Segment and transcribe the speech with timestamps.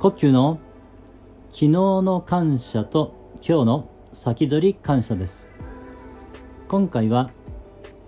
[0.00, 0.58] 呼吸の
[1.50, 5.46] 昨日の感謝と今日の先取り感謝です。
[6.68, 7.30] 今回は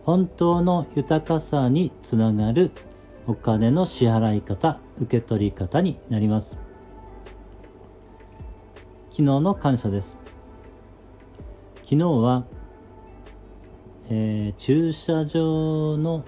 [0.04, 2.70] 本当の豊かさにつながる
[3.26, 6.56] お金の支払い方受け取り方になります。
[9.10, 10.18] 昨日の感謝です。
[11.82, 12.46] 昨日は、
[14.08, 16.24] えー、駐車場の、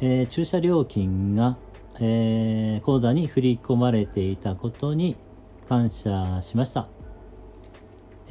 [0.00, 1.58] えー、駐車料金が、
[2.02, 5.16] えー、口座に振り込まれていたことに
[5.68, 6.88] 感謝しました。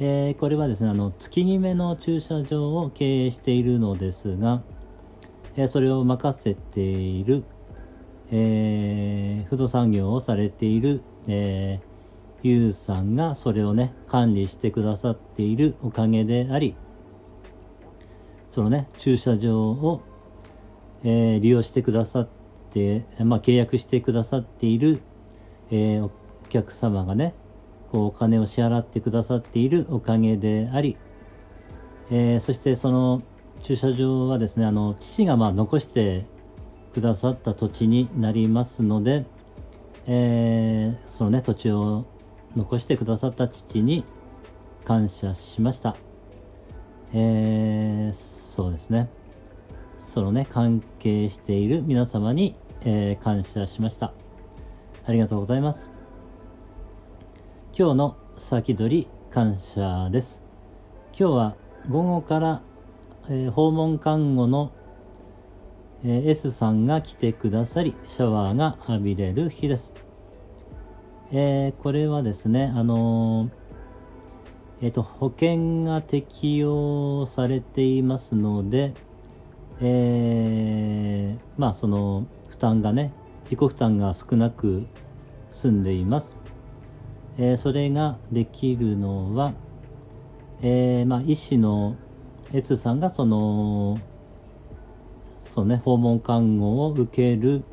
[0.00, 4.62] えー、これはですね、あの、月決めの駐車場を経営しているのですが、
[5.56, 7.44] えー、それを任せている、
[8.32, 11.80] えー、不動産業をされている、え
[12.42, 16.74] ゆうさんがそれをね、管理してくださっているおかげであり、
[18.50, 20.00] そのね、駐車場を、
[21.04, 22.39] え、利用してくださって、
[23.24, 25.00] まあ、契約してくださっている、
[25.70, 26.10] えー、お
[26.48, 27.34] 客様がね、
[27.90, 30.96] こうお金を支払ってくださっているおかげであり、
[32.10, 33.22] えー、そしてその
[33.62, 36.26] 駐車場はですね、あの、父がまあ残して
[36.94, 39.26] くださった土地になりますので、
[40.06, 42.06] えー、そのね、土地を
[42.56, 44.04] 残してくださった父に
[44.84, 45.96] 感謝しました。
[47.12, 49.08] えー、そうですね。
[50.10, 54.12] そのね、関係している皆様に、えー、感謝しました。
[55.06, 55.88] ありがとうございます。
[57.78, 60.42] 今日の先取り感謝です。
[61.16, 61.56] 今日は
[61.88, 62.62] 午後から、
[63.28, 64.72] えー、訪問看護の、
[66.02, 69.94] えー、S さんが来てくださり、シャワーが浴びれる日です。
[71.30, 73.48] えー、これはですね、あの、
[74.82, 78.92] えっ、と、保険が適用されていますので、
[79.82, 83.12] えー、まあ、その、負担がね、
[83.44, 84.86] 自己負担が少なく
[85.50, 86.36] 済んでいます。
[87.38, 89.54] えー、それができるのは、
[90.60, 91.96] えー、まあ、医師の
[92.52, 93.98] S さんがその、
[95.50, 97.64] そうね、訪問看護を受ける、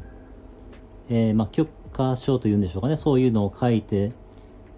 [1.09, 4.13] えー、まあ、許可書というんでしょうかね、そういうのを書いて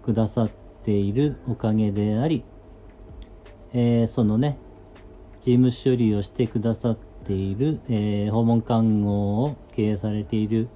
[0.02, 0.50] くださっ
[0.82, 2.44] ているおかげであり、
[3.72, 4.58] えー、そのね、
[5.42, 6.98] 事務処理をしてくださっ
[7.30, 10.68] ている、えー、訪問看護を経営されている、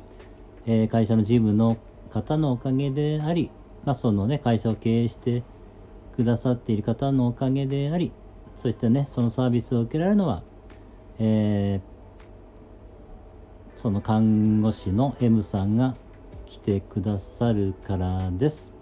[0.66, 1.76] えー、会社の事務の
[2.10, 3.50] 方のおかげであり、
[3.84, 5.42] まあ、そのね、会社を経営して
[6.14, 8.12] くださっている方のおかげであり、
[8.56, 10.44] そしてね、そのサービスを受けられるのは、
[11.18, 15.96] えー、その看護師の M さんが
[16.46, 18.72] 来てくださるからです。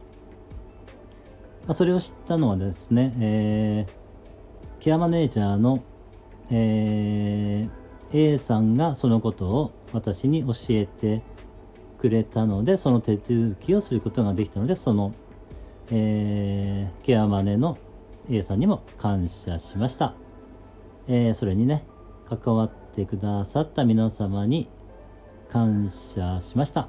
[1.67, 5.83] まあ、それを知ったのはですね、えー、ケアマネージャーの、
[6.51, 7.02] えー、
[8.15, 11.23] A さんがそのことを私に教えて
[11.99, 15.15] くれたので、その手続きをすることができたので、その、
[15.91, 17.79] えー、ケアマネの
[18.31, 20.15] A さんにも感謝しました。
[21.09, 21.85] えー、それにね、
[22.29, 24.69] 関わってくださった皆様に
[25.49, 26.89] 感謝しました。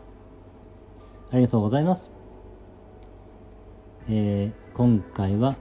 [1.31, 2.11] ありがとうございます。
[4.09, 5.55] えー、今回は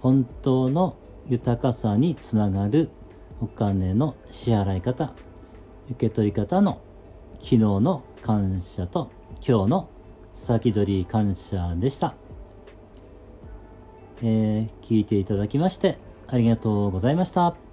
[0.00, 0.96] 本当の
[1.28, 2.90] 豊かさにつながる
[3.40, 5.12] お金の支払い方、
[5.90, 6.80] 受け取り方の
[7.34, 9.10] 昨日の感謝と
[9.46, 9.88] 今日の
[10.34, 12.14] 先取り感謝でした。
[14.22, 17.69] えー、聞いていただきましてありがとうございました。